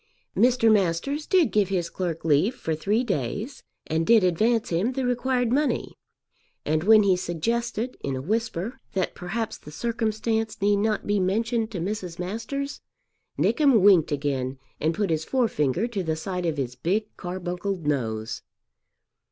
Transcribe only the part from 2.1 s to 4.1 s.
leave for three days, and